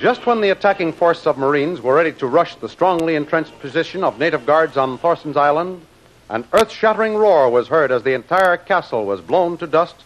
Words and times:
Just 0.00 0.24
when 0.24 0.40
the 0.40 0.50
attacking 0.50 0.94
force 0.94 1.18
of 1.18 1.24
submarines 1.24 1.82
were 1.82 1.94
ready 1.94 2.12
to 2.12 2.26
rush 2.26 2.54
the 2.54 2.68
strongly 2.70 3.16
entrenched 3.16 3.60
position 3.60 4.02
of 4.02 4.18
native 4.18 4.46
guards 4.46 4.78
on 4.78 4.96
Thorson's 4.96 5.36
Island, 5.36 5.82
an 6.30 6.46
earth 6.52 6.72
shattering 6.72 7.16
roar 7.16 7.50
was 7.50 7.68
heard 7.68 7.92
as 7.92 8.02
the 8.02 8.14
entire 8.14 8.56
castle 8.56 9.04
was 9.04 9.20
blown 9.20 9.58
to 9.58 9.66
dust 9.66 9.96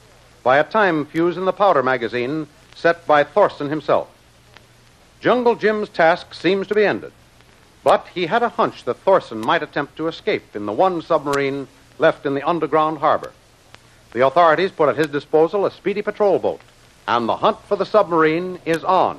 by 0.42 0.58
a 0.58 0.64
time 0.64 1.06
fuse 1.06 1.36
in 1.36 1.44
the 1.44 1.52
powder 1.52 1.82
magazine 1.82 2.48
set 2.74 3.06
by 3.06 3.22
Thorson 3.22 3.70
himself. 3.70 4.08
Jungle 5.20 5.54
Jim's 5.54 5.88
task 5.88 6.34
seems 6.34 6.66
to 6.66 6.74
be 6.74 6.84
ended, 6.84 7.12
but 7.84 8.08
he 8.14 8.26
had 8.26 8.42
a 8.42 8.48
hunch 8.48 8.84
that 8.84 8.98
Thorson 8.98 9.40
might 9.40 9.62
attempt 9.62 9.96
to 9.96 10.08
escape 10.08 10.56
in 10.56 10.66
the 10.66 10.72
one 10.72 11.02
submarine 11.02 11.68
left 11.98 12.26
in 12.26 12.34
the 12.34 12.46
underground 12.46 12.98
harbor. 12.98 13.32
The 14.14 14.24
authorities 14.24 14.70
put 14.70 14.88
at 14.88 14.96
his 14.96 15.08
disposal 15.08 15.66
a 15.66 15.72
speedy 15.72 16.00
patrol 16.00 16.38
boat, 16.38 16.60
and 17.08 17.28
the 17.28 17.34
hunt 17.36 17.58
for 17.66 17.74
the 17.76 17.84
submarine 17.84 18.60
is 18.64 18.84
on. 18.84 19.18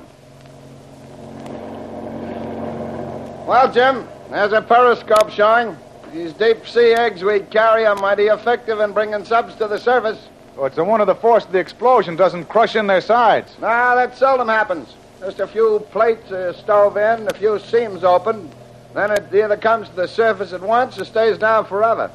Well, 3.46 3.70
Jim, 3.70 4.08
there's 4.30 4.54
a 4.54 4.62
periscope 4.62 5.30
showing. 5.30 5.76
These 6.12 6.32
deep 6.32 6.66
sea 6.66 6.94
eggs 6.94 7.22
we 7.22 7.40
carry 7.40 7.84
are 7.84 7.94
mighty 7.94 8.28
effective 8.28 8.80
in 8.80 8.94
bringing 8.94 9.22
subs 9.26 9.54
to 9.56 9.68
the 9.68 9.78
surface. 9.78 10.18
Oh, 10.56 10.64
it's 10.64 10.78
a 10.78 10.84
wonder 10.84 11.04
the 11.04 11.14
force 11.14 11.44
of 11.44 11.52
the 11.52 11.58
explosion 11.58 12.16
doesn't 12.16 12.46
crush 12.46 12.74
in 12.74 12.86
their 12.86 13.02
sides. 13.02 13.54
Nah, 13.60 13.94
that 13.96 14.16
seldom 14.16 14.48
happens. 14.48 14.94
Just 15.20 15.40
a 15.40 15.46
few 15.46 15.80
plates 15.90 16.32
uh, 16.32 16.54
stove 16.54 16.96
in, 16.96 17.28
a 17.28 17.34
few 17.34 17.58
seams 17.58 18.02
open. 18.02 18.50
Then 18.94 19.10
it 19.10 19.24
either 19.34 19.58
comes 19.58 19.90
to 19.90 19.94
the 19.94 20.08
surface 20.08 20.54
at 20.54 20.62
once 20.62 20.98
or 20.98 21.04
stays 21.04 21.36
down 21.36 21.66
forever. 21.66 22.10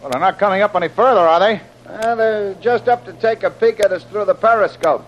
Well, 0.00 0.12
they're 0.12 0.20
not 0.20 0.38
coming 0.38 0.62
up 0.62 0.76
any 0.76 0.88
further, 0.88 1.20
are 1.20 1.40
they? 1.40 1.60
Uh, 1.90 2.14
they're 2.14 2.54
just 2.54 2.88
up 2.88 3.04
to 3.04 3.12
take 3.14 3.42
a 3.42 3.50
peek 3.50 3.80
at 3.80 3.90
us 3.90 4.04
through 4.04 4.24
the 4.24 4.34
periscope. 4.34 5.04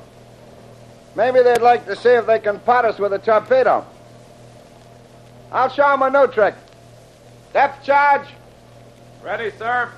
Maybe 1.14 1.40
they'd 1.40 1.62
like 1.62 1.86
to 1.86 1.94
see 1.94 2.08
if 2.08 2.26
they 2.26 2.40
can 2.40 2.58
pot 2.58 2.84
us 2.84 2.98
with 2.98 3.12
a 3.12 3.18
torpedo. 3.18 3.86
I'll 5.52 5.68
show 5.68 5.92
'em 5.92 6.02
a 6.02 6.10
new 6.10 6.26
trick. 6.26 6.54
Depth 7.52 7.84
charge. 7.84 8.26
Ready, 9.22 9.52
sir. 9.58 9.90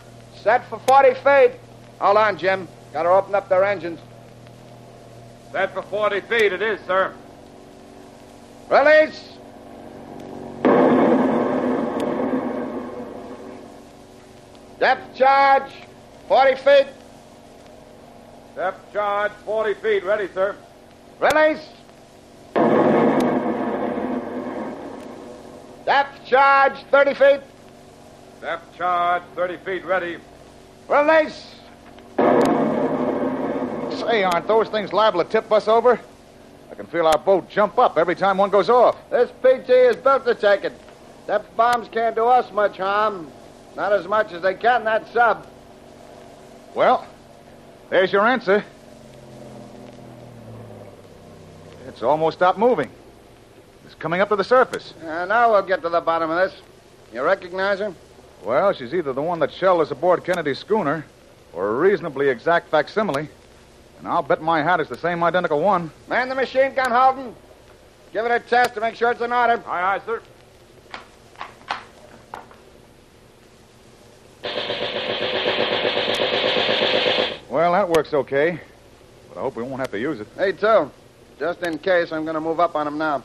Set 0.42 0.68
for 0.68 0.78
40 0.80 1.14
feet. 1.14 1.52
Hold 2.00 2.18
on, 2.18 2.36
Jim. 2.36 2.68
Got 2.92 3.04
to 3.04 3.08
open 3.08 3.34
up 3.34 3.48
their 3.48 3.64
engines. 3.64 4.00
Set 5.52 5.72
for 5.72 5.82
40 5.82 6.20
feet, 6.20 6.52
it 6.52 6.60
is, 6.60 6.80
sir. 6.86 7.14
Release. 8.68 9.30
Depth 14.78 15.16
charge. 15.16 15.72
40 16.28 16.54
feet. 16.56 16.86
Depth 18.56 18.92
charge, 18.92 19.32
40 19.44 19.74
feet, 19.74 20.04
ready, 20.04 20.28
sir. 20.32 20.56
Release. 21.20 21.68
Depth 25.84 26.26
charge. 26.26 26.82
30 26.90 27.14
feet. 27.14 27.40
Depth 28.40 28.76
charge, 28.76 29.22
30 29.34 29.56
feet, 29.58 29.84
ready. 29.84 30.18
Release. 30.88 31.54
Say, 33.98 34.22
aren't 34.24 34.46
those 34.46 34.68
things 34.68 34.92
liable 34.92 35.22
to 35.22 35.30
tip 35.30 35.50
us 35.52 35.68
over? 35.68 36.00
I 36.70 36.74
can 36.74 36.86
feel 36.86 37.06
our 37.06 37.18
boat 37.18 37.48
jump 37.50 37.78
up 37.78 37.98
every 37.98 38.14
time 38.14 38.38
one 38.38 38.50
goes 38.50 38.70
off. 38.70 38.96
This 39.10 39.30
PT 39.42 39.70
is 39.70 39.96
built 39.96 40.24
to 40.24 40.34
take 40.34 40.64
it. 40.64 40.72
Depth 41.26 41.54
bombs 41.56 41.88
can't 41.88 42.14
do 42.14 42.26
us 42.26 42.50
much 42.52 42.78
harm. 42.78 43.30
Not 43.76 43.92
as 43.92 44.06
much 44.06 44.32
as 44.32 44.42
they 44.42 44.54
can 44.54 44.84
that 44.84 45.12
sub. 45.12 45.46
Well, 46.74 47.06
there's 47.90 48.12
your 48.12 48.26
answer. 48.26 48.64
It's 51.86 52.02
almost 52.02 52.38
stopped 52.38 52.58
moving. 52.58 52.90
It's 53.86 53.94
coming 53.94 54.20
up 54.20 54.28
to 54.30 54.36
the 54.36 54.44
surface. 54.44 54.92
Uh, 55.00 55.24
now 55.26 55.52
we'll 55.52 55.62
get 55.62 55.82
to 55.82 55.88
the 55.88 56.00
bottom 56.00 56.30
of 56.30 56.36
this. 56.50 56.60
You 57.12 57.22
recognize 57.22 57.78
her? 57.78 57.94
Well, 58.44 58.72
she's 58.72 58.92
either 58.92 59.12
the 59.12 59.22
one 59.22 59.38
that 59.38 59.52
shelled 59.52 59.80
us 59.80 59.90
aboard 59.90 60.24
Kennedy's 60.24 60.58
schooner 60.58 61.06
or 61.52 61.68
a 61.68 61.74
reasonably 61.74 62.28
exact 62.28 62.70
facsimile. 62.70 63.28
And 63.98 64.08
I'll 64.08 64.22
bet 64.22 64.42
my 64.42 64.62
hat 64.62 64.80
it's 64.80 64.90
the 64.90 64.98
same 64.98 65.22
identical 65.22 65.60
one. 65.60 65.90
Man 66.08 66.28
the 66.28 66.34
machine 66.34 66.74
gun, 66.74 66.90
Halton. 66.90 67.34
Give 68.12 68.24
it 68.24 68.32
a 68.32 68.40
test 68.40 68.74
to 68.74 68.80
make 68.80 68.96
sure 68.96 69.12
it's 69.12 69.20
in 69.20 69.32
order. 69.32 69.62
Aye, 69.66 69.96
aye, 69.96 70.00
sir. 70.04 70.20
That 77.74 77.88
works 77.88 78.14
okay. 78.14 78.60
But 79.28 79.38
I 79.38 79.42
hope 79.42 79.56
we 79.56 79.62
won't 79.62 79.80
have 79.80 79.90
to 79.90 79.98
use 79.98 80.20
it. 80.20 80.36
Me 80.36 80.52
too. 80.52 80.90
Just 81.38 81.62
in 81.62 81.78
case, 81.78 82.12
I'm 82.12 82.24
going 82.24 82.34
to 82.34 82.40
move 82.40 82.60
up 82.60 82.76
on 82.76 82.86
him 82.86 82.98
now. 82.98 83.22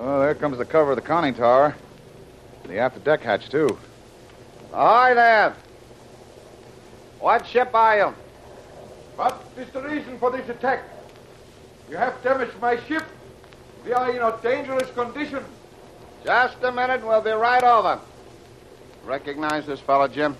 Oh, 0.00 0.20
there 0.20 0.34
comes 0.34 0.56
the 0.56 0.64
cover 0.64 0.92
of 0.92 0.96
the 0.96 1.02
conning 1.02 1.34
tower. 1.34 1.76
The 2.66 2.78
after 2.78 3.00
deck 3.00 3.20
hatch, 3.20 3.50
too. 3.50 3.78
Hi 4.72 5.12
there. 5.12 5.54
What 7.20 7.46
ship 7.46 7.74
are 7.74 7.98
you? 7.98 8.14
What 9.16 9.42
is 9.58 9.68
the 9.70 9.82
reason 9.82 10.18
for 10.18 10.30
this 10.30 10.48
attack? 10.48 10.84
You 11.90 11.96
have 11.96 12.22
damaged 12.22 12.58
my 12.60 12.78
ship. 12.84 13.04
We 13.84 13.92
are 13.92 14.10
in 14.10 14.22
a 14.22 14.38
dangerous 14.42 14.90
condition. 14.92 15.44
Just 16.24 16.62
a 16.62 16.72
minute, 16.72 17.04
we'll 17.04 17.20
be 17.22 17.30
right 17.30 17.62
over. 17.62 18.00
Recognize 19.04 19.66
this 19.66 19.80
fellow, 19.80 20.08
Jim? 20.08 20.36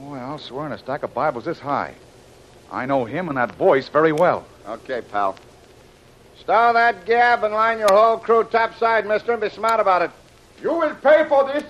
Oh, 0.00 0.10
Boy, 0.10 0.16
I'll 0.16 0.38
swear 0.38 0.64
on 0.64 0.72
a 0.72 0.78
stack 0.78 1.02
of 1.02 1.12
Bibles 1.12 1.44
this 1.44 1.58
high. 1.58 1.94
I 2.70 2.86
know 2.86 3.04
him 3.04 3.28
and 3.28 3.36
that 3.36 3.52
voice 3.52 3.88
very 3.88 4.12
well. 4.12 4.46
Okay, 4.66 5.00
pal. 5.00 5.36
Stow 6.40 6.72
that 6.72 7.06
gab 7.06 7.44
and 7.44 7.54
line 7.54 7.78
your 7.78 7.92
whole 7.92 8.18
crew 8.18 8.44
topside, 8.44 9.06
mister, 9.06 9.32
and 9.32 9.40
be 9.40 9.48
smart 9.50 9.80
about 9.80 10.02
it. 10.02 10.10
You 10.62 10.72
will 10.72 10.94
pay 10.96 11.24
for 11.28 11.44
this. 11.44 11.64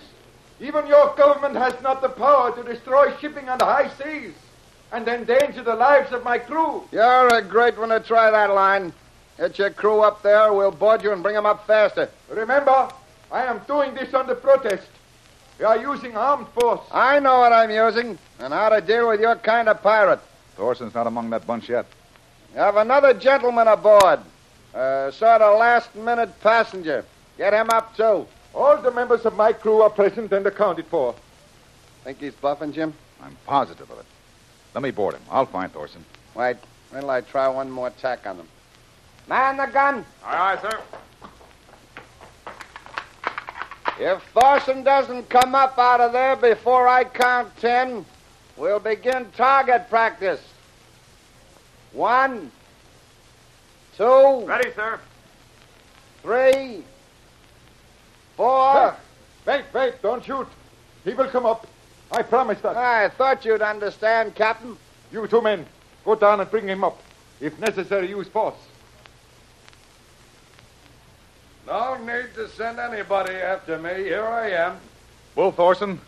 Even 0.61 0.87
your 0.87 1.15
government 1.17 1.57
has 1.57 1.75
not 1.83 2.01
the 2.01 2.09
power 2.09 2.55
to 2.57 2.63
destroy 2.63 3.15
shipping 3.19 3.49
on 3.49 3.59
the 3.59 3.65
high 3.65 3.91
seas 3.91 4.33
and 4.93 5.07
endanger 5.07 5.63
the 5.63 5.75
lives 5.75 6.13
of 6.13 6.25
my 6.25 6.39
crew. 6.39 6.83
You're 6.93 7.29
a 7.29 7.43
great 7.43 7.77
one 7.79 7.91
to 7.91 8.01
try 8.01 8.31
that 8.31 8.51
line. 8.55 8.93
Get 9.37 9.59
your 9.59 9.71
crew 9.71 10.01
up 10.01 10.23
there, 10.23 10.53
we'll 10.53 10.71
board 10.71 11.03
you 11.03 11.13
and 11.13 11.23
bring 11.23 11.35
them 11.35 11.45
up 11.45 11.67
faster. 11.67 12.09
Remember, 12.31 12.91
I 13.31 13.45
am 13.45 13.61
doing 13.67 13.95
this 13.95 14.13
under 14.15 14.35
protest. 14.35 14.87
We 15.59 15.65
are 15.65 15.79
using 15.79 16.17
armed 16.17 16.49
force. 16.49 16.81
I 16.93 17.19
know 17.19 17.41
what 17.41 17.53
I'm 17.53 17.71
using 17.71 18.19
and 18.39 18.53
how 18.53 18.69
to 18.69 18.81
deal 18.81 19.09
with 19.09 19.21
your 19.21 19.37
kind 19.37 19.69
of 19.69 19.83
pirate. 19.83 20.21
Thorson's 20.57 20.95
not 20.95 21.07
among 21.07 21.31
that 21.31 21.47
bunch 21.47 21.69
yet. 21.69 21.87
You 22.53 22.61
have 22.61 22.77
another 22.77 23.15
gentleman 23.15 23.69
aboard. 23.69 24.21
A 24.75 25.11
sort 25.13 25.41
of 25.41 25.59
last 25.59 25.95
minute 25.95 26.39
passenger. 26.41 27.05
Get 27.39 27.53
him 27.53 27.71
up, 27.71 27.97
too. 27.97 28.27
All 28.55 28.77
the 28.81 28.91
members 28.91 29.25
of 29.27 29.35
my 29.35 29.53
crew 29.53 29.83
are 29.83 29.91
present 29.91 30.33
and 30.33 30.47
accounted 30.47 30.87
for. 30.87 31.15
Think 32.05 32.21
he's 32.21 32.35
bluffing, 32.35 32.73
Jim? 32.73 32.95
I'm 33.23 33.37
positive 33.47 33.91
of 33.91 33.99
it. 33.99 34.07
Let 34.75 34.83
me 34.83 34.91
board 34.91 35.15
him. 35.15 35.23
I'll 35.31 35.47
find 35.47 35.73
Thorson. 35.73 36.05
Wait. 36.35 36.57
Wait 36.93 37.01
till 37.01 37.11
I 37.11 37.21
try 37.23 37.49
one 37.49 37.71
more 37.71 37.91
tack 37.91 38.27
on 38.27 38.37
him. 38.37 38.49
Man 39.29 39.57
the 39.57 39.67
gun. 39.67 40.05
Aye, 40.25 40.57
aye, 40.57 40.59
sir. 40.63 40.81
If 43.99 44.23
Thorson 44.35 44.83
doesn't 44.83 45.29
come 45.31 45.55
up 45.55 45.79
out 45.79 46.01
of 46.01 46.13
there 46.13 46.37
before 46.37 46.87
I 46.87 47.05
count 47.05 47.57
ten, 47.59 48.05
we'll 48.57 48.79
begin 48.79 49.27
target 49.37 49.89
practice. 49.89 50.41
One, 51.93 52.51
two, 53.97 54.45
Ready, 54.47 54.71
sir. 54.75 55.01
three, 56.23 56.85
four. 58.37 58.95
Wait, 59.47 59.65
wait, 59.73 60.03
don't 60.03 60.23
shoot. 60.23 60.47
He 61.05 61.15
will 61.15 61.29
come 61.29 61.47
up. 61.47 61.67
I 62.13 62.23
promise 62.23 62.61
that. 62.61 62.77
I 62.77 63.09
thought 63.09 63.45
you'd 63.47 63.63
understand, 63.63 64.35
Captain. 64.35 64.77
You 65.11 65.27
two 65.27 65.41
men, 65.41 65.65
go 66.05 66.17
down 66.17 66.41
and 66.41 66.51
bring 66.51 66.69
him 66.69 66.85
up. 66.85 67.01
If 67.41 67.59
necessary, 67.59 68.11
use 68.11 68.29
force. 68.29 68.57
No 71.67 71.97
need 71.97 72.33
to 72.37 72.49
send 72.51 72.79
anybody 72.79 73.35
after 73.35 73.77
me. 73.79 74.05
Here 74.05 74.25
I 74.25 74.51
am. 74.51 74.77
Bull 75.35 75.51
Thorson, 75.51 76.01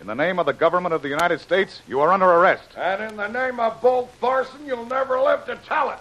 in 0.00 0.08
the 0.08 0.14
name 0.14 0.40
of 0.40 0.46
the 0.46 0.52
government 0.52 0.92
of 0.92 1.02
the 1.02 1.08
United 1.08 1.40
States, 1.40 1.82
you 1.86 2.00
are 2.00 2.12
under 2.12 2.26
arrest. 2.26 2.68
And 2.76 3.02
in 3.02 3.16
the 3.16 3.28
name 3.28 3.60
of 3.60 3.80
Bull 3.80 4.08
Thorson, 4.20 4.66
you'll 4.66 4.86
never 4.86 5.20
live 5.20 5.44
to 5.46 5.56
tell 5.66 5.90
it. 5.90 5.98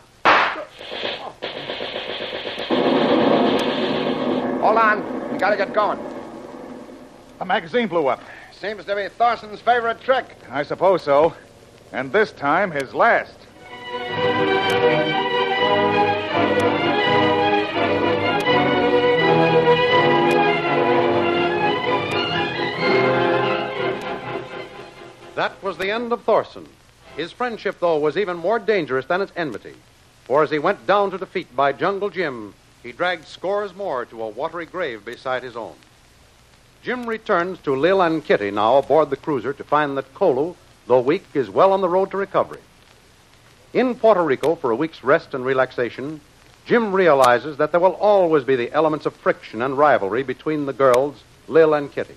Hold 4.61 4.77
on. 4.77 5.31
We 5.31 5.37
gotta 5.37 5.57
get 5.57 5.73
going. 5.73 5.99
The 7.37 7.45
magazine 7.45 7.87
blew 7.87 8.07
up. 8.07 8.21
Seems 8.51 8.85
to 8.85 8.95
be 8.95 9.07
Thorson's 9.09 9.61
favorite 9.61 10.01
trick. 10.01 10.25
I 10.49 10.63
suppose 10.63 11.03
so. 11.03 11.35
And 11.91 12.11
this 12.11 12.31
time, 12.31 12.71
his 12.71 12.95
last. 12.95 13.37
Was 25.67 25.77
the 25.77 25.91
end 25.91 26.13
of 26.13 26.23
Thorson. 26.23 26.65
His 27.17 27.33
friendship, 27.33 27.81
though, 27.81 27.97
was 27.97 28.15
even 28.15 28.37
more 28.37 28.57
dangerous 28.57 29.05
than 29.05 29.21
its 29.21 29.33
enmity. 29.35 29.73
For 30.23 30.41
as 30.41 30.49
he 30.49 30.59
went 30.59 30.87
down 30.87 31.11
to 31.11 31.17
defeat 31.17 31.53
by 31.53 31.73
Jungle 31.73 32.09
Jim, 32.09 32.53
he 32.83 32.93
dragged 32.93 33.27
scores 33.27 33.75
more 33.75 34.05
to 34.05 34.23
a 34.23 34.29
watery 34.29 34.65
grave 34.65 35.03
beside 35.03 35.43
his 35.43 35.57
own. 35.57 35.75
Jim 36.83 37.05
returns 37.05 37.59
to 37.59 37.75
Lil 37.75 38.01
and 38.01 38.23
Kitty 38.23 38.49
now 38.49 38.77
aboard 38.77 39.09
the 39.09 39.17
cruiser 39.17 39.51
to 39.51 39.63
find 39.65 39.97
that 39.97 40.13
Kolu, 40.13 40.55
though 40.87 41.01
weak, 41.01 41.25
is 41.33 41.49
well 41.49 41.73
on 41.73 41.81
the 41.81 41.89
road 41.89 42.11
to 42.11 42.17
recovery. 42.17 42.61
In 43.73 43.93
Puerto 43.93 44.23
Rico 44.23 44.55
for 44.55 44.71
a 44.71 44.75
week's 44.75 45.03
rest 45.03 45.33
and 45.33 45.43
relaxation, 45.43 46.21
Jim 46.65 46.93
realizes 46.93 47.57
that 47.57 47.71
there 47.71 47.81
will 47.81 47.99
always 47.99 48.45
be 48.45 48.55
the 48.55 48.71
elements 48.71 49.05
of 49.05 49.13
friction 49.13 49.61
and 49.61 49.77
rivalry 49.77 50.23
between 50.23 50.65
the 50.65 50.71
girls, 50.71 51.21
Lil 51.49 51.73
and 51.73 51.91
Kitty. 51.91 52.15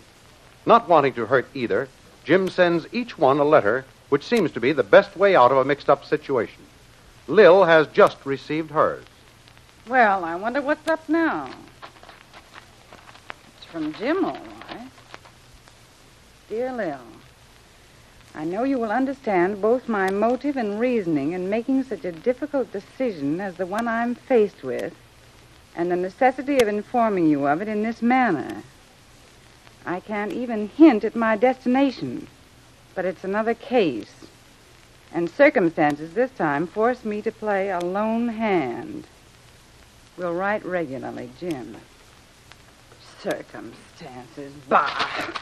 Not 0.65 0.89
wanting 0.89 1.15
to 1.15 1.27
hurt 1.27 1.49
either, 1.53 1.89
Jim 2.25 2.49
sends 2.49 2.87
each 2.93 3.19
one 3.19 3.39
a 3.39 3.45
letter 3.45 3.85
which 4.09 4.25
seems 4.25 4.51
to 4.53 4.61
be 4.61 4.73
the 4.73 4.83
best 4.83 5.17
way 5.17 5.35
out 5.37 5.53
of 5.53 5.59
a 5.59 5.65
mixed 5.65 5.89
up 5.89 6.05
situation. 6.05 6.63
Lil 7.27 7.65
has 7.65 7.87
just 7.89 8.27
received 8.27 8.71
hers. 8.71 9.05
Well, 9.89 10.25
I 10.25 10.35
wonder 10.35 10.61
what's 10.61 10.87
up 10.89 11.09
now. 11.09 11.51
It's 13.57 13.67
from 13.67 13.93
Jim, 13.95 14.25
all 14.25 14.39
right. 14.69 14.89
Dear 16.49 16.73
Lil, 16.73 16.99
I 18.35 18.45
know 18.45 18.65
you 18.65 18.79
will 18.79 18.91
understand 18.91 19.63
both 19.63 19.89
my 19.89 20.11
motive 20.11 20.57
and 20.57 20.81
reasoning 20.81 21.33
in 21.33 21.51
making 21.51 21.85
such 21.85 22.05
a 22.05 22.13
difficult 22.13 22.73
decision 22.73 23.41
as 23.41 23.55
the 23.57 23.67
one 23.67 23.87
I'm 23.87 24.15
faced 24.15 24.63
with, 24.63 24.95
and 25.77 25.91
the 25.91 25.97
necessity 25.97 26.59
of 26.59 26.69
informing 26.69 27.29
you 27.29 27.47
of 27.47 27.63
it 27.63 27.69
in 27.69 27.83
this 27.83 28.03
manner. 28.03 28.63
I 29.87 30.01
can't 30.01 30.33
even 30.33 30.69
hint 30.69 31.05
at 31.05 31.17
my 31.17 31.37
destination, 31.37 32.27
but 32.95 33.05
it's 33.05 33.25
another 33.25 33.55
case. 33.55 34.13
And 35.13 35.29
circumstances 35.29 36.15
this 36.15 36.31
time 36.31 36.67
force 36.67 37.05
me 37.05 37.23
to 37.23 37.33
play 37.33 37.71
a 37.71 37.81
lone 37.81 38.29
hand. 38.29 39.07
We'll 40.17 40.35
write 40.35 40.65
regularly, 40.65 41.31
Jim. 41.39 41.77
Circumstances, 43.21 44.53
bah! 44.69 45.33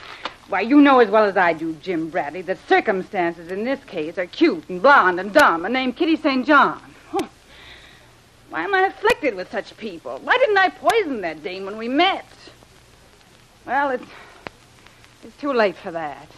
Why, 0.49 0.63
you 0.63 0.81
know 0.81 1.01
as 1.01 1.11
well 1.11 1.25
as 1.25 1.37
I 1.37 1.53
do, 1.53 1.75
Jim 1.75 2.09
Bradley, 2.09 2.41
that 2.43 2.59
circumstances 2.67 3.51
in 3.51 3.65
this 3.65 3.83
case 3.85 4.17
are 4.17 4.27
cute 4.27 4.67
and 4.71 4.81
blonde 4.81 5.21
and 5.21 5.33
dumb 5.33 5.67
and 5.67 5.75
named 5.75 5.97
Kitty 5.97 6.17
St. 6.17 6.47
John. 6.47 6.81
Huh. 7.11 7.27
Why 8.49 8.65
am 8.65 8.75
I 8.75 8.87
afflicted 8.87 9.35
with 9.35 9.51
such 9.51 9.77
people? 9.77 10.19
Why 10.25 10.39
didn't 10.39 10.57
I 10.57 10.71
poison 10.71 11.21
that 11.21 11.43
dame 11.43 11.67
when 11.67 11.77
we 11.77 11.89
met? 11.89 12.25
Well, 13.67 13.91
it's, 13.91 14.07
it's 15.25 15.37
too 15.37 15.53
late 15.53 15.77
for 15.77 15.91
that. 15.91 16.29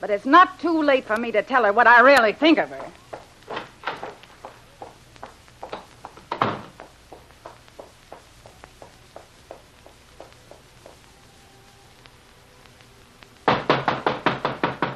But 0.00 0.10
it's 0.10 0.26
not 0.26 0.60
too 0.60 0.82
late 0.82 1.04
for 1.04 1.16
me 1.16 1.32
to 1.32 1.42
tell 1.42 1.64
her 1.64 1.72
what 1.72 1.86
I 1.86 2.00
really 2.00 2.32
think 2.32 2.58
of 2.58 2.68
her. 2.68 2.90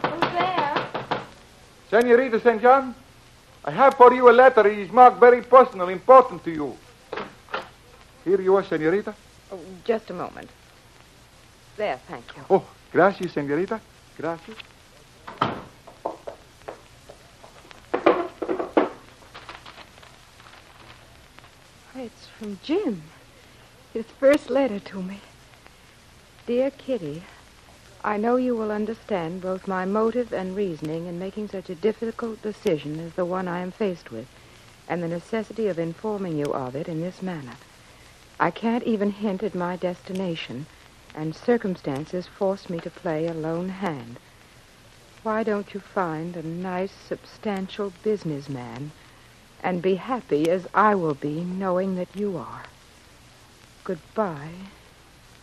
Who's 0.03 0.33
there? 0.33 0.87
Senorita 1.91 2.41
St. 2.41 2.61
John, 2.61 2.95
I 3.65 3.71
have 3.71 3.95
for 3.95 4.13
you 4.13 4.29
a 4.29 4.33
letter. 4.33 4.67
It 4.67 4.79
is 4.79 4.91
marked 4.91 5.21
very 5.21 5.43
personal, 5.43 5.89
important 5.89 6.45
to 6.45 6.51
you. 6.51 6.77
Here 8.25 8.41
you 8.41 8.57
are, 8.57 8.65
Senorita. 8.65 9.15
Oh, 9.51 9.59
just 9.85 10.11
a 10.11 10.15
moment. 10.15 10.51
There, 11.79 11.99
thank 12.09 12.37
you. 12.37 12.43
Oh, 12.51 12.67
gracias, 12.93 13.33
Senorita. 13.33 13.81
Gracias. 14.17 14.57
It's 21.95 22.27
from 22.39 22.59
Jim. 22.63 23.03
His 23.93 24.07
first 24.21 24.51
letter 24.51 24.79
to 24.79 25.03
me. 25.03 25.21
Dear 26.47 26.71
Kitty, 26.71 27.25
I 28.05 28.17
know 28.17 28.37
you 28.37 28.55
will 28.57 28.71
understand 28.71 29.43
both 29.43 29.67
my 29.67 29.85
motive 29.85 30.33
and 30.33 30.55
reasoning 30.55 31.07
in 31.07 31.19
making 31.19 31.49
such 31.49 31.69
a 31.69 31.75
difficult 31.75 32.41
decision 32.41 33.01
as 33.01 33.15
the 33.15 33.25
one 33.25 33.49
I 33.49 33.61
am 33.61 33.73
faced 33.73 34.13
with, 34.13 34.27
and 34.89 35.03
the 35.03 35.09
necessity 35.09 35.67
of 35.67 35.79
informing 35.79 36.39
you 36.39 36.55
of 36.55 36.77
it 36.77 36.89
in 36.89 37.01
this 37.01 37.21
manner. 37.21 37.57
I 38.39 38.53
can't 38.53 38.85
even 38.85 39.11
hint 39.11 39.43
at 39.43 39.55
my 39.55 39.75
destination, 39.77 40.67
and 41.19 41.35
circumstances 41.35 42.29
force 42.29 42.71
me 42.71 42.79
to 42.79 42.89
play 42.89 43.27
a 43.27 43.35
lone 43.35 43.69
hand. 43.69 44.21
Why 45.25 45.43
don't 45.43 45.75
you 45.75 45.81
find 45.81 46.37
a 46.37 46.47
nice, 46.47 46.93
substantial 46.93 47.93
businessman 48.05 48.93
and 49.61 49.83
be 49.83 49.97
happy 49.97 50.49
as 50.49 50.69
I 50.73 50.95
will 50.95 51.15
be 51.15 51.41
knowing 51.41 51.97
that 51.97 52.15
you 52.15 52.37
are? 52.37 52.63
Goodbye, 53.83 54.53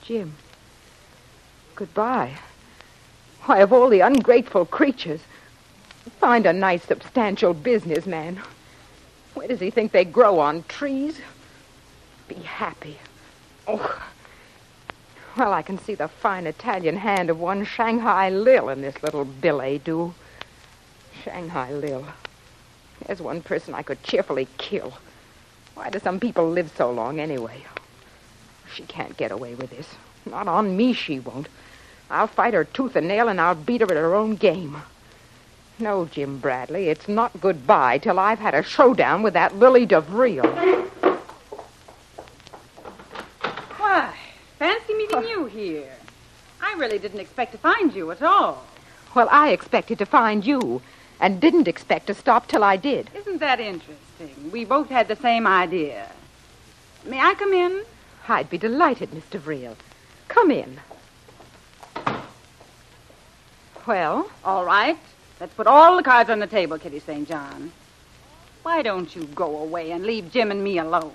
Jim. 0.02 0.36
Goodbye. 1.76 2.40
Why, 3.44 3.60
of 3.60 3.74
all 3.74 3.90
the 3.90 4.00
ungrateful 4.00 4.66
creatures, 4.66 5.20
find 6.22 6.46
a 6.46 6.54
nice, 6.54 6.84
substantial 6.84 7.54
businessman. 7.54 8.40
Where 9.34 9.50
does 9.50 9.60
he 9.60 9.72
think 9.72 9.92
they 9.92 10.06
grow 10.06 10.40
on 10.40 10.64
trees? 10.70 11.20
Be 12.30 12.36
happy. 12.36 12.98
Oh. 13.68 14.02
Well, 15.38 15.52
I 15.52 15.62
can 15.62 15.78
see 15.78 15.96
the 15.96 16.08
fine 16.08 16.48
Italian 16.48 16.98
hand 16.98 17.30
of 17.30 17.40
one 17.40 17.66
Shanghai 17.66 18.30
Lil 18.30 18.70
in 18.70 18.82
this 18.82 19.02
little 19.04 19.26
billet 19.26 19.84
doux. 19.84 20.14
Shanghai 21.24 21.74
Lil. 21.74 22.06
There's 23.06 23.22
one 23.22 23.42
person 23.42 23.74
I 23.74 23.82
could 23.82 24.02
cheerfully 24.04 24.48
kill. 24.58 24.94
Why 25.74 25.90
do 25.90 26.00
some 26.00 26.20
people 26.20 26.50
live 26.50 26.72
so 26.78 26.90
long 26.90 27.20
anyway? 27.20 27.64
She 28.74 28.84
can't 28.84 29.18
get 29.18 29.32
away 29.32 29.56
with 29.56 29.72
this. 29.72 29.88
Not 30.26 30.48
on 30.48 30.78
me, 30.78 30.94
she 30.94 31.20
won't. 31.20 31.48
I'll 32.10 32.28
fight 32.28 32.54
her 32.54 32.64
tooth 32.64 32.96
and 32.96 33.08
nail, 33.08 33.28
and 33.28 33.42
I'll 33.42 33.56
beat 33.56 33.82
her 33.82 33.88
at 33.92 33.98
her 33.98 34.16
own 34.16 34.36
game. 34.36 34.78
No, 35.78 36.06
Jim 36.06 36.38
Bradley, 36.40 36.88
it's 36.88 37.10
not 37.10 37.42
goodbye 37.42 37.98
till 37.98 38.18
I've 38.18 38.40
had 38.40 38.54
a 38.54 38.64
showdown 38.64 39.24
with 39.24 39.34
that 39.34 39.58
Lily 39.58 39.86
DeVril. 39.86 40.46
Why, 43.78 44.14
fancy 44.58 44.94
meeting 44.94 45.24
you 45.24 45.46
here. 45.46 45.94
I 46.62 46.75
really 46.86 47.00
didn't 47.00 47.20
expect 47.20 47.52
to 47.52 47.58
find 47.58 47.96
you 47.96 48.12
at 48.12 48.22
all. 48.22 48.64
Well, 49.16 49.28
I 49.32 49.50
expected 49.50 49.98
to 50.00 50.06
find 50.06 50.46
you, 50.46 50.84
and 51.20 51.42
didn't 51.42 51.68
expect 51.68 52.06
to 52.08 52.14
stop 52.14 52.48
till 52.48 52.64
I 52.64 52.78
did. 52.78 53.10
Isn't 53.16 53.40
that 53.40 53.60
interesting? 53.60 54.52
We 54.52 54.66
both 54.66 54.90
had 54.90 55.08
the 55.08 55.16
same 55.16 55.48
idea. 55.48 56.12
May 57.04 57.20
I 57.20 57.34
come 57.34 57.54
in? 57.54 57.84
I'd 58.28 58.52
be 58.52 58.60
delighted, 58.60 59.10
Mr. 59.12 59.40
Vreel. 59.40 59.76
Come 60.28 60.52
in. 60.52 60.80
Well, 63.88 64.30
All 64.44 64.66
right. 64.66 64.98
Let's 65.40 65.54
put 65.54 65.68
all 65.68 65.98
the 65.98 66.04
cards 66.04 66.30
on 66.30 66.40
the 66.40 66.48
table, 66.48 66.78
Kitty 66.78 67.00
St. 67.00 67.28
John. 67.28 67.72
Why 68.64 68.82
don't 68.82 69.14
you 69.16 69.26
go 69.36 69.58
away 69.58 69.92
and 69.92 70.06
leave 70.06 70.32
Jim 70.32 70.52
and 70.52 70.64
me 70.64 70.78
alone? 70.78 71.14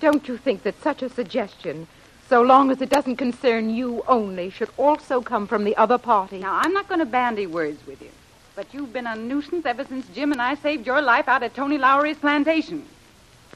don't 0.00 0.28
you 0.28 0.36
think 0.36 0.62
that 0.62 0.82
such 0.82 1.02
a 1.02 1.08
suggestion, 1.08 1.86
so 2.28 2.42
long 2.42 2.70
as 2.70 2.80
it 2.82 2.90
doesn't 2.90 3.16
concern 3.16 3.70
you 3.70 4.02
only, 4.08 4.50
should 4.50 4.70
also 4.76 5.20
come 5.20 5.46
from 5.46 5.64
the 5.64 5.76
other 5.76 5.98
party? 5.98 6.38
Now, 6.38 6.54
I'm 6.60 6.72
not 6.72 6.88
going 6.88 6.98
to 7.00 7.06
bandy 7.06 7.46
words 7.46 7.86
with 7.86 8.02
you, 8.02 8.10
but 8.54 8.72
you've 8.74 8.92
been 8.92 9.06
a 9.06 9.14
nuisance 9.14 9.64
ever 9.64 9.84
since 9.84 10.06
Jim 10.08 10.32
and 10.32 10.42
I 10.42 10.54
saved 10.56 10.86
your 10.86 11.00
life 11.00 11.28
out 11.28 11.42
at 11.42 11.54
Tony 11.54 11.78
Lowry's 11.78 12.18
plantation. 12.18 12.84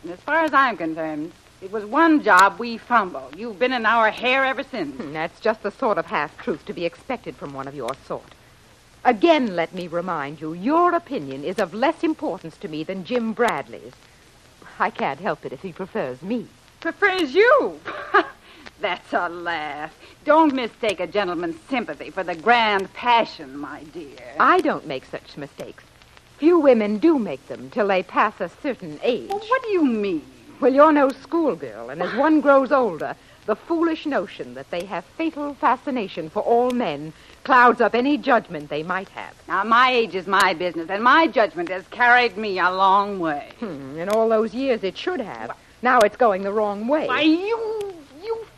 And 0.03 0.13
as 0.13 0.21
far 0.21 0.45
as 0.45 0.55
I'm 0.55 0.77
concerned, 0.77 1.33
it 1.61 1.73
was 1.73 1.85
one 1.85 2.23
job 2.23 2.59
we 2.59 2.79
fumbled. 2.79 3.37
You've 3.37 3.59
been 3.59 3.73
in 3.73 3.85
our 3.85 4.11
hair 4.11 4.45
ever 4.45 4.63
since. 4.63 4.97
Hmm, 4.97 5.13
That's 5.13 5.41
just 5.41 5.63
the 5.63 5.71
sort 5.71 5.99
of 5.99 6.07
half 6.07 6.37
truth 6.39 6.65
to 6.67 6.73
be 6.73 6.87
expected 6.87 7.37
from 7.37 7.53
one 7.53 7.69
of 7.69 7.75
your 7.75 7.95
sort. 8.07 8.35
Again, 9.05 9.57
let 9.57 9.75
me 9.75 9.87
remind 9.89 10.41
you, 10.41 10.53
your 10.53 10.95
opinion 10.95 11.43
is 11.45 11.59
of 11.59 11.75
less 11.75 12.03
importance 12.05 12.57
to 12.59 12.69
me 12.69 12.85
than 12.85 13.05
Jim 13.05 13.33
Bradley's. 13.33 13.93
I 14.79 14.91
can't 14.91 15.21
help 15.21 15.45
it 15.45 15.53
if 15.53 15.63
he 15.63 15.73
prefers 15.73 16.23
me. 16.23 16.47
Prefers 16.81 17.35
you. 17.35 17.79
That's 18.81 19.13
a 19.13 19.29
laugh. 19.29 19.95
Don't 20.25 20.55
mistake 20.55 21.01
a 21.01 21.07
gentleman's 21.07 21.61
sympathy 21.69 22.11
for 22.11 22.23
the 22.23 22.35
grand 22.35 22.93
passion, 22.95 23.59
my 23.59 23.83
dear. 23.93 24.35
I 24.39 24.61
don't 24.61 24.87
make 24.87 25.05
such 25.05 25.37
mistakes. 25.37 25.85
Few 26.39 26.59
women 26.59 26.99
do 26.99 27.19
make 27.19 27.47
them 27.49 27.69
till 27.71 27.89
they 27.89 28.03
pass 28.03 28.41
a 28.41 28.51
certain 28.63 28.99
age. 29.03 29.29
Well, 29.29 29.39
what 29.41 29.63
do 29.63 29.69
you 29.69 29.85
mean? 29.85 30.25
Well, 30.61 30.73
you're 30.73 30.93
no 30.93 31.11
schoolgirl, 31.11 31.91
and 31.91 32.03
as 32.03 32.15
one 32.17 32.41
grows 32.41 32.73
older, 32.73 33.15
the 33.47 33.57
foolish 33.57 34.07
notion 34.07 34.55
that 34.55 34.71
they 34.71 34.85
have 34.85 35.05
fatal 35.05 35.55
fascination 35.55 36.31
for 36.31 36.41
all 36.41 36.71
men 36.71 37.13
clouds 37.45 37.81
up 37.81 37.95
any 37.95 38.17
judgment 38.17 38.71
they 38.71 38.83
might 38.83 39.09
have. 39.11 39.35
Now, 39.49 39.65
my 39.65 39.91
age 39.91 40.15
is 40.15 40.27
my 40.27 40.55
business, 40.55 40.89
and 40.89 41.03
my 41.03 41.27
judgment 41.27 41.69
has 41.69 41.87
carried 41.89 42.37
me 42.37 42.59
a 42.59 42.71
long 42.71 43.19
way. 43.19 43.51
Hmm, 43.59 43.99
in 43.99 44.09
all 44.09 44.29
those 44.29 44.55
years, 44.55 44.83
it 44.85 44.97
should 44.97 45.21
have. 45.21 45.57
Now 45.83 45.99
it's 46.01 46.17
going 46.17 46.43
the 46.43 46.53
wrong 46.53 46.87
way. 46.89 47.07
Why, 47.07 47.23
you, 47.23 47.39
you 47.39 47.80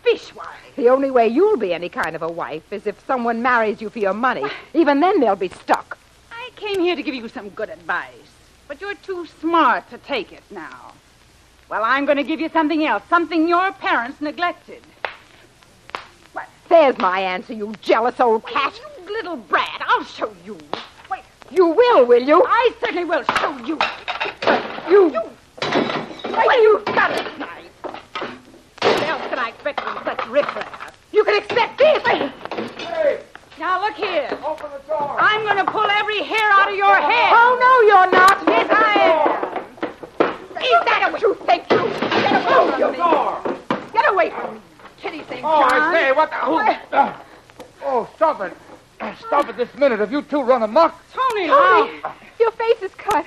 fishwife. 0.03 0.77
The 0.77 0.89
only 0.89 1.11
way 1.11 1.29
you'll 1.29 1.57
be 1.57 1.73
any 1.73 1.89
kind 1.89 2.15
of 2.17 2.23
a 2.23 2.29
wife 2.31 2.73
is 2.73 2.87
if 2.87 3.05
someone 3.07 3.43
marries 3.43 3.81
you 3.81 3.91
for 3.91 3.99
your 3.99 4.15
money. 4.15 4.45
Even 4.75 5.01
then, 5.01 5.21
they'll 5.21 5.37
be 5.37 5.49
stuck. 5.49 5.99
I 6.31 6.51
came 6.57 6.81
here 6.81 6.97
to 6.97 7.03
give 7.03 7.15
you 7.15 7.29
some 7.29 7.49
good 7.51 7.69
advice, 7.71 8.31
but 8.69 8.81
you're 8.81 8.95
too 8.97 9.27
smart 9.41 9.89
to 9.91 9.99
take 9.99 10.33
it 10.33 10.43
now. 10.51 10.93
Well, 11.69 11.83
I'm 11.85 12.05
going 12.05 12.19
to 12.19 12.25
give 12.25 12.41
you 12.41 12.49
something 12.49 12.85
else, 12.85 13.03
something 13.09 13.49
your 13.49 13.73
parents 13.73 14.21
neglected. 14.21 14.83
There's 16.69 16.97
my 16.97 17.21
answer, 17.21 17.53
you 17.53 17.75
jealous 17.83 18.19
old 18.19 18.47
cat. 18.47 18.81
You 18.81 19.13
little 19.15 19.37
brat, 19.37 19.83
I'll 19.87 20.05
show 20.05 20.35
you. 20.43 20.57
Wait, 21.11 21.21
You 21.51 21.67
will, 21.67 22.07
will 22.07 22.23
you? 22.23 22.43
I 22.43 22.73
certainly 22.81 23.05
will 23.05 23.25
show 23.39 23.59
you. 23.59 23.79
You. 24.89 25.11
What 26.31 26.55
do 26.55 26.61
you 26.61 26.83
got 26.87 27.11
it 27.11 27.31
tonight? 27.35 27.52
What 29.43 29.49
else 29.49 29.57
can 29.59 29.67
I 29.67 29.75
expect 29.75 30.05
such 30.05 30.29
riffraff? 30.29 30.97
You 31.13 31.25
can 31.25 31.37
expect 31.43 31.79
this. 31.79 32.03
Hey, 32.07 33.21
Now, 33.59 33.81
look 33.81 33.95
here. 33.95 34.29
open 34.47 34.71
the 34.71 34.79
door. 34.87 35.17
I'm 35.19 35.43
going 35.43 35.57
to 35.57 35.71
pull 35.71 35.85
every 35.91 36.23
hair 36.23 36.51
out 36.53 36.71
of 36.71 36.77
your 36.77 36.95
head. 36.95 37.33
Oh, 37.35 37.59
no, 37.59 37.73
you're 37.89 38.11
not. 38.13 38.43
Yes, 38.47 38.69
I 38.71 38.95
am. 39.03 40.63
Is 40.63 40.85
that 40.85 41.11
what 41.13 41.21
you 41.23 41.35
think 41.45 41.65
you? 41.71 41.79
Get 42.23 42.47
away 42.47 42.81
from 42.81 42.93
me. 42.93 42.99
door. 42.99 43.91
Get 43.93 44.13
away 44.13 44.31
from 44.31 44.55
me. 44.55 44.61
Kitty 44.99 45.25
St. 45.29 45.41
Oh, 45.45 45.69
John. 45.69 45.73
I 45.73 45.93
say, 45.93 46.13
what 46.13 46.31
the... 46.31 46.37
Who, 46.37 46.59
uh, 46.97 47.17
oh, 47.85 48.09
stop 48.15 48.41
it. 48.43 48.57
Uh, 49.01 49.15
Stop 49.27 49.49
it 49.49 49.57
this 49.57 49.75
minute. 49.75 49.99
Have 49.99 50.13
you 50.13 50.23
two 50.23 50.43
run 50.43 50.63
amok? 50.63 50.95
Tony, 51.13 51.49
Tony, 51.49 52.01
now. 52.03 52.15
your 52.39 52.53
face 52.53 52.81
is 52.83 52.95
cut. 52.95 53.27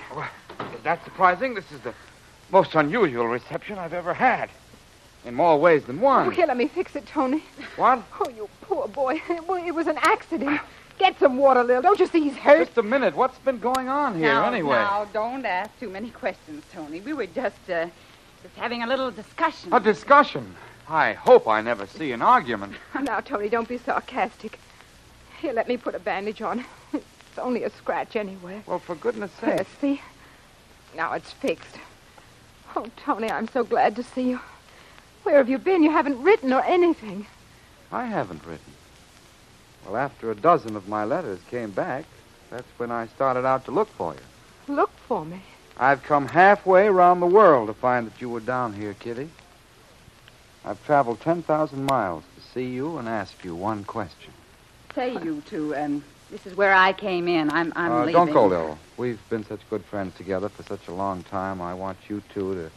Is 0.73 0.81
that 0.83 1.03
surprising? 1.03 1.53
This 1.53 1.69
is 1.73 1.81
the 1.81 1.93
most 2.51 2.73
unusual 2.75 3.27
reception 3.27 3.77
I've 3.77 3.91
ever 3.93 4.13
had. 4.13 4.49
In 5.25 5.33
more 5.33 5.59
ways 5.59 5.83
than 5.85 5.97
Oh, 5.99 6.03
one. 6.03 6.31
here, 6.31 6.45
let 6.45 6.55
me 6.57 6.67
fix 6.67 6.95
it, 6.95 7.05
Tony. 7.07 7.43
What? 7.77 8.03
Oh, 8.19 8.29
you 8.29 8.47
poor 8.61 8.87
boy. 8.87 9.21
It 9.29 9.73
was 9.73 9.87
an 9.87 9.97
accident. 10.01 10.61
Get 10.99 11.17
some 11.19 11.37
water, 11.37 11.63
Lil. 11.63 11.81
Don't 11.81 11.99
you 11.99 12.05
see 12.07 12.21
he's 12.21 12.35
hurt? 12.37 12.65
Just 12.67 12.77
a 12.77 12.83
minute. 12.83 13.15
What's 13.15 13.37
been 13.39 13.59
going 13.59 13.89
on 13.89 14.15
here, 14.15 14.27
now, 14.33 14.45
anyway? 14.45 14.75
Now, 14.77 15.05
don't 15.11 15.45
ask 15.45 15.77
too 15.79 15.89
many 15.89 16.09
questions, 16.11 16.63
Tony. 16.71 17.01
We 17.01 17.13
were 17.13 17.25
just, 17.25 17.57
uh, 17.69 17.87
just 18.43 18.55
having 18.55 18.83
a 18.83 18.87
little 18.87 19.11
discussion. 19.11 19.73
A 19.73 19.79
discussion. 19.79 20.55
I 20.87 21.13
hope 21.13 21.47
I 21.47 21.59
never 21.61 21.87
see 21.87 22.11
an 22.11 22.21
argument. 22.21 22.73
Oh, 22.95 22.99
now, 22.99 23.19
Tony, 23.19 23.49
don't 23.49 23.67
be 23.67 23.77
sarcastic. 23.79 24.59
Here, 25.41 25.51
let 25.51 25.67
me 25.67 25.75
put 25.75 25.95
a 25.95 25.99
bandage 25.99 26.41
on. 26.41 26.63
It's 26.93 27.39
only 27.39 27.63
a 27.63 27.69
scratch 27.71 28.15
anyway. 28.15 28.61
Well, 28.65 28.79
for 28.79 28.95
goodness 28.95 29.31
There, 29.41 29.57
sake. 29.57 29.67
see? 29.81 30.01
Now 30.95 31.11
it's 31.13 31.31
fixed. 31.31 31.75
Oh, 32.75 32.85
Tony, 32.95 33.29
I'm 33.29 33.49
so 33.49 33.63
glad 33.65 33.95
to 33.97 34.03
see 34.03 34.29
you. 34.29 34.39
Where 35.25 35.37
have 35.37 35.49
you 35.49 35.57
been? 35.57 35.81
You 35.81 35.89
haven't 35.89 36.21
written 36.21 36.53
or 36.53 36.63
anything. 36.65 37.25
I 37.91 38.05
haven't 38.05 38.45
written. 38.45 38.73
Well, 39.83 39.97
after 39.97 40.29
a 40.29 40.35
dozen 40.35 40.75
of 40.75 40.87
my 40.87 41.03
letters 41.03 41.39
came 41.49 41.71
back, 41.71 42.05
that's 42.51 42.67
when 42.77 42.91
I 42.91 43.07
started 43.07 43.43
out 43.43 43.65
to 43.65 43.71
look 43.71 43.87
for 43.89 44.13
you. 44.13 44.73
Look 44.75 44.91
for 45.07 45.25
me. 45.25 45.41
I've 45.77 46.03
come 46.03 46.27
halfway 46.27 46.85
around 46.85 47.21
the 47.21 47.25
world 47.25 47.69
to 47.69 47.73
find 47.73 48.05
that 48.05 48.21
you 48.21 48.29
were 48.29 48.39
down 48.39 48.73
here, 48.73 48.93
Kitty. 48.93 49.27
I've 50.63 50.83
traveled 50.85 51.21
10,000 51.21 51.83
miles 51.83 52.23
to 52.35 52.41
see 52.53 52.67
you 52.67 52.97
and 52.99 53.09
ask 53.09 53.43
you 53.43 53.55
one 53.55 53.83
question. 53.83 54.31
Say 54.93 55.13
you 55.23 55.41
two, 55.47 55.75
um, 55.75 56.03
this 56.29 56.45
is 56.45 56.55
where 56.55 56.73
I 56.73 56.93
came 56.93 57.27
in. 57.27 57.49
I'm, 57.49 57.73
I'm 57.75 57.91
Uh, 57.91 57.99
leaving. 58.01 58.13
don't 58.13 58.31
go, 58.31 58.45
Lil. 58.45 58.77
We've 58.97 59.19
been 59.29 59.43
such 59.43 59.67
good 59.71 59.83
friends 59.85 60.15
together 60.15 60.49
for 60.49 60.61
such 60.63 60.87
a 60.87 60.93
long 60.93 61.23
time. 61.23 61.61
I 61.61 61.73
want 61.73 61.97
you 62.09 62.21
two 62.31 62.53
to 62.53 62.71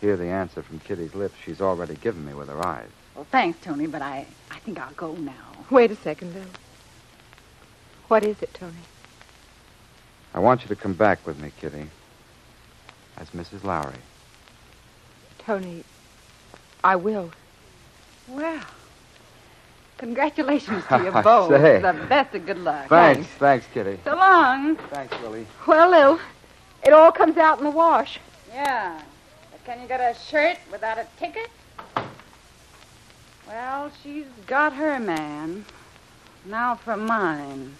hear 0.00 0.16
the 0.16 0.26
answer 0.26 0.62
from 0.62 0.78
Kitty's 0.80 1.14
lips 1.14 1.34
she's 1.44 1.60
already 1.60 1.94
given 1.96 2.24
me 2.24 2.34
with 2.34 2.48
her 2.48 2.64
eyes. 2.64 2.88
Well, 3.14 3.26
thanks, 3.30 3.58
Tony, 3.62 3.86
but 3.86 4.02
I, 4.02 4.26
I 4.50 4.58
think 4.60 4.78
I'll 4.78 4.92
go 4.92 5.14
now. 5.14 5.32
Wait 5.70 5.90
a 5.90 5.96
second, 5.96 6.34
Lil. 6.34 6.44
What 8.08 8.24
is 8.24 8.40
it, 8.42 8.54
Tony? 8.54 8.72
I 10.34 10.38
want 10.40 10.62
you 10.62 10.68
to 10.68 10.76
come 10.76 10.92
back 10.94 11.26
with 11.26 11.38
me, 11.40 11.50
Kitty, 11.60 11.88
as 13.16 13.30
Mrs. 13.30 13.64
Lowry. 13.64 13.96
Tony, 15.38 15.84
I 16.84 16.96
will. 16.96 17.30
Well, 18.28 18.60
congratulations 19.96 20.84
to 20.88 21.02
you 21.02 21.10
both. 21.22 21.50
say. 21.50 21.80
The 21.80 22.06
best 22.08 22.34
of 22.34 22.46
good 22.46 22.58
luck. 22.58 22.88
Thanks, 22.88 23.26
thanks, 23.38 23.66
Kitty. 23.72 23.98
So 24.04 24.14
long. 24.14 24.76
Thanks, 24.90 25.14
Willie. 25.22 25.46
Well, 25.66 25.90
Lil, 25.90 26.20
it 26.86 26.92
all 26.92 27.10
comes 27.10 27.36
out 27.36 27.58
in 27.58 27.64
the 27.64 27.70
wash. 27.70 28.20
Yeah. 28.52 29.02
Can 29.68 29.82
you 29.82 29.86
get 29.86 30.00
a 30.00 30.18
shirt 30.18 30.56
without 30.72 30.96
a 30.96 31.06
ticket? 31.18 31.50
Well, 33.46 33.92
she's 34.02 34.24
got 34.46 34.72
her 34.72 34.98
man. 34.98 35.66
Now 36.46 36.76
for 36.76 36.96
mine. 36.96 37.76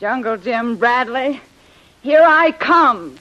Jungle 0.00 0.38
Jim 0.38 0.78
Bradley, 0.78 1.42
here 2.00 2.24
I 2.26 2.52
come. 2.52 3.18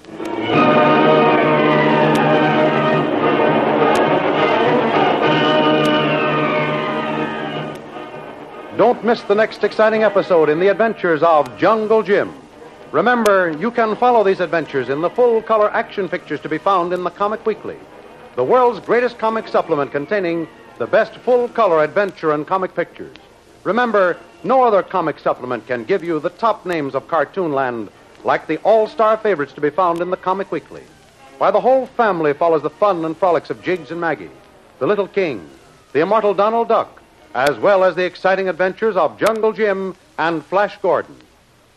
Don't 8.78 9.04
miss 9.04 9.24
the 9.24 9.36
next 9.36 9.66
exciting 9.66 10.04
episode 10.04 10.48
in 10.48 10.62
the 10.62 10.70
adventures 10.70 11.22
of 11.22 11.58
Jungle 11.58 12.02
Jim. 12.02 12.45
Remember, 12.96 13.52
you 13.60 13.72
can 13.72 13.98
follow 13.98 14.24
these 14.24 14.40
adventures 14.40 14.88
in 14.88 15.02
the 15.02 15.10
full 15.10 15.42
color 15.42 15.70
action 15.72 16.08
pictures 16.08 16.40
to 16.40 16.48
be 16.48 16.58
found 16.58 16.94
in 16.94 17.04
the 17.04 17.10
Comic 17.10 17.46
Weekly, 17.46 17.76
the 18.38 18.44
world's 18.46 18.80
greatest 18.80 19.18
comic 19.18 19.50
supplement 19.50 19.92
containing 19.92 20.48
the 20.78 20.88
best 20.88 21.14
full 21.16 21.50
color 21.50 21.84
adventure 21.84 22.32
and 22.32 22.48
comic 22.48 22.74
pictures. 22.74 23.14
Remember, 23.66 24.16
no 24.46 24.64
other 24.64 24.82
comic 24.82 25.20
supplement 25.20 25.68
can 25.68 25.84
give 25.84 26.06
you 26.06 26.22
the 26.22 26.30
top 26.30 26.66
names 26.66 26.96
of 26.96 27.06
Cartoonland 27.10 27.90
like 28.24 28.48
the 28.48 28.60
all 28.60 28.88
star 28.88 29.18
favorites 29.18 29.52
to 29.52 29.60
be 29.60 29.70
found 29.70 30.00
in 30.00 30.10
the 30.10 30.16
Comic 30.16 30.50
Weekly. 30.50 30.84
Why, 31.38 31.52
the 31.52 31.60
whole 31.60 31.88
family 31.88 32.32
follows 32.32 32.62
the 32.62 32.70
fun 32.70 33.04
and 33.04 33.18
frolics 33.18 33.50
of 33.50 33.62
Jiggs 33.62 33.92
and 33.92 34.00
Maggie, 34.00 34.32
the 34.80 34.88
Little 34.88 35.10
King, 35.10 35.50
the 35.92 36.00
immortal 36.00 36.34
Donald 36.34 36.70
Duck, 36.70 37.02
as 37.34 37.60
well 37.60 37.84
as 37.84 37.98
the 37.98 38.06
exciting 38.06 38.48
adventures 38.48 38.96
of 38.96 39.20
Jungle 39.20 39.52
Jim 39.52 39.98
and 40.18 40.46
Flash 40.46 40.78
Gordon. 40.78 41.18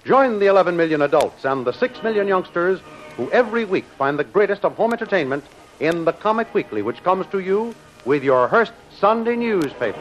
Join 0.08 0.38
the 0.38 0.46
11 0.46 0.74
million 0.74 1.02
adults 1.02 1.44
and 1.44 1.66
the 1.66 1.72
6 1.74 2.02
million 2.02 2.26
youngsters 2.26 2.80
who 3.18 3.30
every 3.30 3.66
week 3.66 3.84
find 3.98 4.18
the 4.18 4.24
greatest 4.24 4.64
of 4.64 4.74
home 4.74 4.94
entertainment 4.94 5.44
in 5.80 6.06
the 6.06 6.14
Comic 6.14 6.54
Weekly, 6.54 6.80
which 6.80 7.02
comes 7.02 7.26
to 7.26 7.40
you 7.40 7.74
with 8.06 8.24
your 8.24 8.48
Hearst 8.48 8.72
Sunday 8.98 9.36
newspaper. 9.36 10.00